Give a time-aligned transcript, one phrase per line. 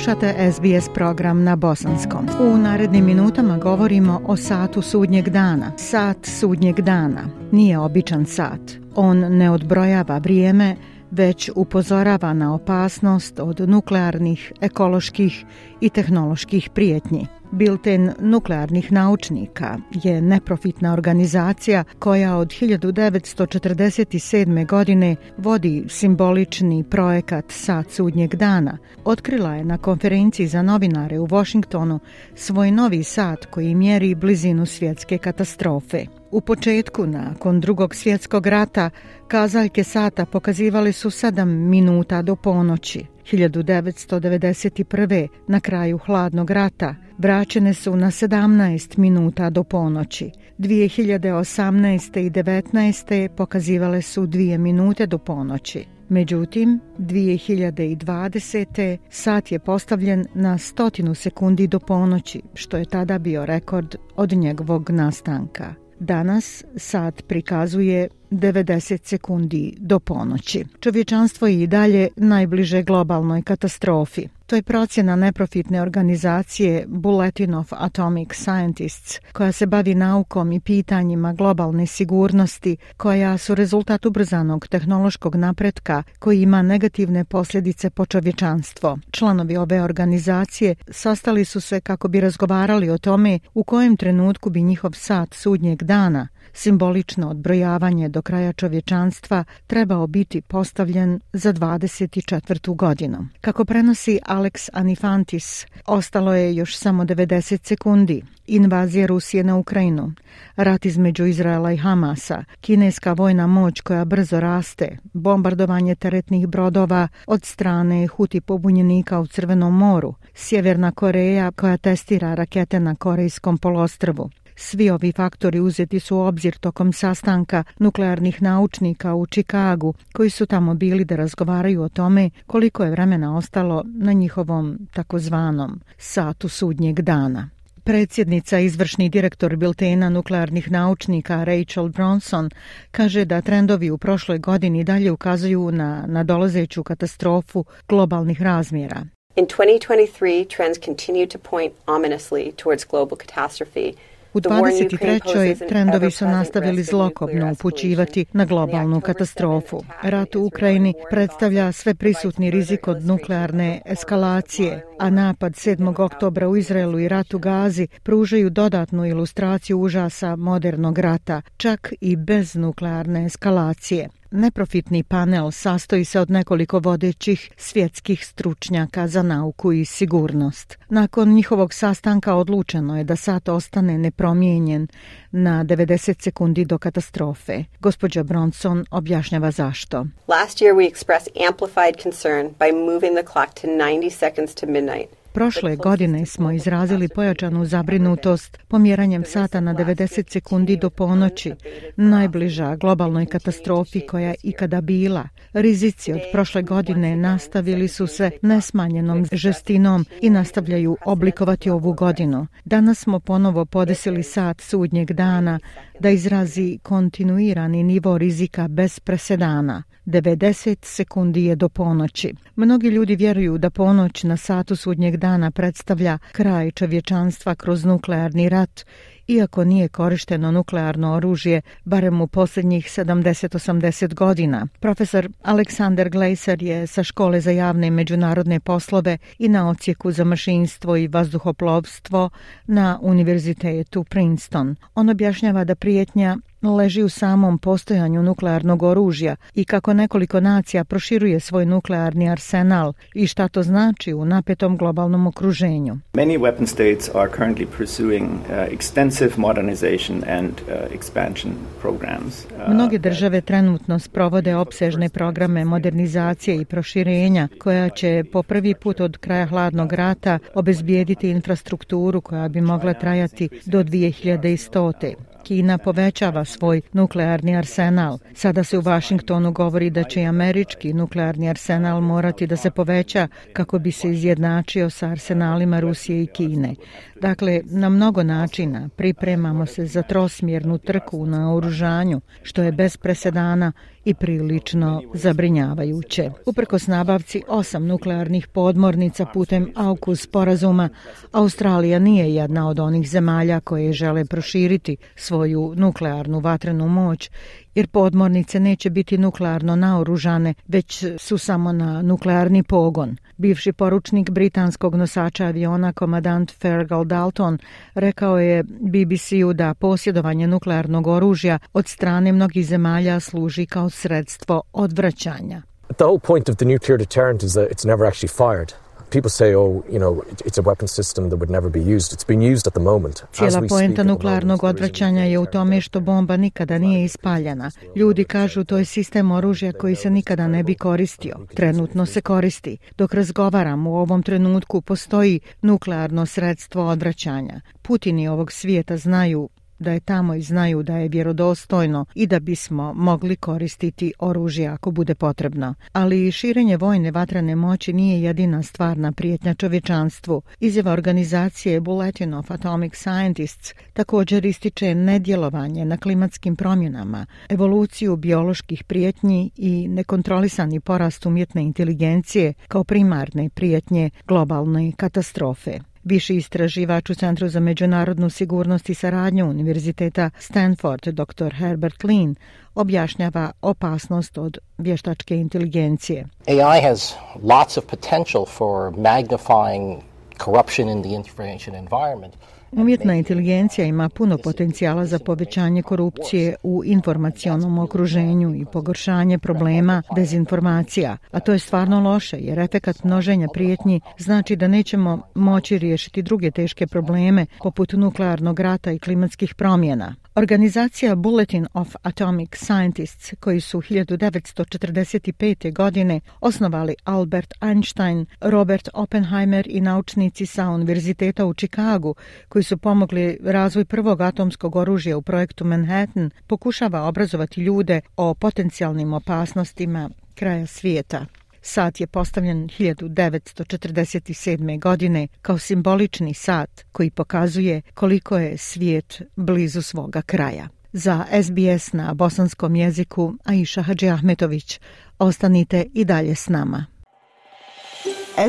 [0.00, 2.28] Slušate SBS program na bosanskom.
[2.40, 5.72] U narednim minutama govorimo o satu sudnjeg dana.
[5.76, 7.20] Sat sudnjeg dana
[7.52, 8.60] nije običan sat.
[8.96, 10.76] On ne odbrojava vrijeme,
[11.10, 15.44] već upozorava na opasnost od nuklearnih, ekoloških
[15.80, 17.26] i tehnoloških prijetnji.
[17.52, 24.66] Bilten nuklearnih naučnika je neprofitna organizacija koja od 1947.
[24.66, 28.78] godine vodi simbolični projekat Sat sudnjeg dana.
[29.04, 32.00] Otkrila je na konferenciji za novinare u Washingtonu
[32.34, 36.19] svoj novi sat koji mjeri blizinu svjetske katastrofe.
[36.32, 38.90] U početku, nakon drugog svjetskog rata,
[39.28, 43.06] kazaljke sata pokazivali su 7 minuta do ponoći.
[43.32, 45.28] 1991.
[45.46, 50.30] na kraju hladnog rata vraćene su na 17 minuta do ponoći.
[50.58, 52.20] 2018.
[52.20, 53.28] i 19.
[53.28, 55.84] pokazivale su 2 minute do ponoći.
[56.08, 58.96] Međutim, 2020.
[59.10, 64.90] sat je postavljen na stotinu sekundi do ponoći, što je tada bio rekord od njegovog
[64.90, 65.74] nastanka.
[66.00, 70.64] Danas sat prikazuje 90 sekundi do ponoći.
[70.80, 74.28] Čovječanstvo je i dalje najbliže globalnoj katastrofi.
[74.50, 81.32] To je procjena neprofitne organizacije Bulletin of Atomic Scientists, koja se bavi naukom i pitanjima
[81.32, 88.98] globalne sigurnosti, koja su rezultat ubrzanog tehnološkog napretka koji ima negativne posljedice po čovječanstvo.
[89.10, 94.62] Članovi ove organizacije sastali su se kako bi razgovarali o tome u kojem trenutku bi
[94.62, 102.76] njihov sat sudnjeg dana simbolično odbrojavanje do kraja čovječanstva trebao biti postavljen za 24.
[102.76, 103.28] godinu.
[103.40, 108.22] Kako prenosi Alex Anifantis, ostalo je još samo 90 sekundi.
[108.46, 110.12] Invazija Rusije na Ukrajinu,
[110.56, 117.44] rat između Izraela i Hamasa, kineska vojna moć koja brzo raste, bombardovanje teretnih brodova od
[117.44, 124.30] strane huti pobunjenika u Crvenom moru, Sjeverna Koreja koja testira rakete na Korejskom polostrvu,
[124.62, 130.46] Svi ovi faktori uzeti su u obzir tokom sastanka nuklearnih naučnika u Čikagu, koji su
[130.46, 137.00] tamo bili da razgovaraju o tome koliko je vremena ostalo na njihovom takozvanom satu sudnjeg
[137.00, 137.48] dana.
[137.84, 142.50] Predsjednica izvršni direktor Biltena nuklearnih naučnika Rachel Bronson
[142.90, 149.06] kaže da trendovi u prošloj godini dalje ukazuju na nadolazeću katastrofu globalnih razmjera.
[149.36, 153.92] In 2023, trends continue to point ominously towards global catastrophe.
[154.34, 155.68] U 23.
[155.68, 159.84] trendovi su nastavili zlokobno upućivati na globalnu katastrofu.
[160.02, 166.00] Rat u Ukrajini predstavlja sve prisutni rizik od nuklearne eskalacije, a napad 7.
[166.04, 172.16] oktobra u Izraelu i rat u Gazi pružaju dodatnu ilustraciju užasa modernog rata, čak i
[172.16, 174.08] bez nuklearne eskalacije.
[174.32, 180.78] Neprofitni panel sastoji se od nekoliko vodećih svjetskih stručnjaka za nauku i sigurnost.
[180.88, 184.88] Nakon njihovog sastanka odlučeno je da sat ostane nepromijenjen
[185.30, 187.64] na 90 sekundi do katastrofe.
[187.80, 190.06] Gospođa Bronson objašnjava zašto.
[190.28, 195.19] Last year we expressed amplified concern by moving the clock to 90 seconds to midnight.
[195.32, 201.52] Prošle godine smo izrazili pojačanu zabrinutost pomjeranjem sata na 90 sekundi do ponoći,
[201.96, 205.28] najbliža globalnoj katastrofi koja ikada bila.
[205.52, 212.46] Rizici od prošle godine nastavili su se nesmanjenom žestinom i nastavljaju oblikovati ovu godinu.
[212.64, 215.58] Danas smo ponovo podesili sat sudnjeg dana
[216.00, 219.82] da izrazi kontinuirani nivo rizika bez presedana.
[220.10, 222.34] 90 sekundi je do ponoći.
[222.56, 228.84] Mnogi ljudi vjeruju da ponoć na satu sudnjeg dana predstavlja kraj čovječanstva kroz nuklearni rat
[229.30, 234.66] iako nije korišteno nuklearno oružje barem u posljednjih 70-80 godina.
[234.80, 240.24] Profesor Aleksandar Gleiser je sa škole za javne i međunarodne poslove i na ocijeku za
[240.24, 242.30] mašinstvo i vazduhoplovstvo
[242.66, 244.76] na Univerzitetu Princeton.
[244.94, 251.40] On objašnjava da prijetnja leži u samom postojanju nuklearnog oružja i kako nekoliko nacija proširuje
[251.40, 255.98] svoj nuklearni arsenal i šta to znači u napetom globalnom okruženju.
[256.12, 262.44] Many weapon states are currently pursuing uh, extensive modernization and uh, expansion programs.
[262.44, 269.00] Uh, Mnoge države trenutno sprovode opsežne programe modernizacije i proširenja koja će po prvi put
[269.00, 275.29] od kraja hladnog rata obezbijediti infrastrukturu koja bi mogla trajati do 2100.
[275.42, 278.18] Kina povećava svoj nuklearni arsenal.
[278.34, 283.28] Sada se u Vašingtonu govori da će i američki nuklearni arsenal morati da se poveća
[283.52, 286.74] kako bi se izjednačio sa arsenalima Rusije i Kine.
[287.20, 293.72] Dakle, na mnogo načina pripremamo se za trosmjernu trku na oružanju, što je bez presedana
[294.04, 296.30] i prilično zabrinjavajuće.
[296.46, 300.88] Uprkos nabavci osam nuklearnih podmornica putem AUKUS sporazuma,
[301.32, 307.30] Australija nije jedna od onih zemalja koje žele proširiti svoju nuklearnu vatrenu moć
[307.74, 313.16] jer podmornice neće biti nuklearno naoružane, već su samo na nuklearni pogon.
[313.36, 317.58] Bivši poručnik britanskog nosača aviona, komadant Fergal Dalton,
[317.94, 325.62] rekao je BBC-u da posjedovanje nuklearnog oružja od strane mnogih zemalja služi kao sredstvo odvraćanja.
[325.96, 328.79] The whole point of the nuclear deterrent is that it's never actually fired
[329.10, 332.12] people say, oh, you know, it's a weapon system that would never be used.
[332.12, 333.22] It's being used at the moment.
[333.32, 337.70] Cijela poenta nuklearnog odvraćanja je u tome što bomba nikada nije ispaljena.
[337.96, 341.36] Ljudi kažu to je sistem oružja koji se nikada ne bi koristio.
[341.54, 342.78] Trenutno se koristi.
[342.98, 347.60] Dok razgovaram u ovom trenutku postoji nuklearno sredstvo odvraćanja.
[347.82, 349.48] Putini ovog svijeta znaju
[349.80, 354.90] da je tamo i znaju da je vjerodostojno i da bismo mogli koristiti oružje ako
[354.90, 355.74] bude potrebno.
[355.92, 360.42] Ali širenje vojne vatrane moći nije jedina stvarna prijetnja čovječanstvu.
[360.60, 369.50] Izjava organizacije Bulletin of Atomic Scientists također ističe nedjelovanje na klimatskim promjenama, evoluciju bioloških prijetnji
[369.56, 375.89] i nekontrolisani porast umjetne inteligencije kao primarne prijetnje globalne katastrofe.
[376.10, 381.54] Viši istraživač u Centru za međunarodnu sigurnost i saradnju Univerziteta Stanford, dr.
[381.54, 382.34] Herbert Lin,
[382.74, 386.26] objašnjava opasnost od vještačke inteligencije.
[386.46, 390.00] AI has lots of potential for magnifying
[390.44, 392.34] corruption in the information environment.
[392.72, 401.16] Umjetna inteligencija ima puno potencijala za povećanje korupcije u informacionom okruženju i pogoršanje problema dezinformacija,
[401.30, 406.50] a to je stvarno loše jer efekat množenja prijetnji znači da nećemo moći riješiti druge
[406.50, 410.14] teške probleme poput nuklearnog rata i klimatskih promjena.
[410.34, 415.72] Organizacija Bulletin of Atomic Scientists, koji su 1945.
[415.72, 422.14] godine osnovali Albert Einstein, Robert Oppenheimer i naučnici sa Univerziteta u Čikagu,
[422.60, 429.12] koji su pomogli razvoj prvog atomskog oružja u projektu Manhattan, pokušava obrazovati ljude o potencijalnim
[429.12, 431.26] opasnostima kraja svijeta.
[431.62, 434.80] Sat je postavljen 1947.
[434.80, 440.68] godine kao simbolični sat koji pokazuje koliko je svijet blizu svoga kraja.
[440.92, 444.80] Za SBS na bosanskom jeziku Aisha Hadži Ahmetović.
[445.18, 446.86] Ostanite i dalje s nama.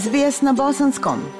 [0.00, 1.39] SBS na bosanskom.